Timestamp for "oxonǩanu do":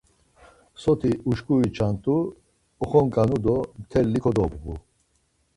2.83-3.57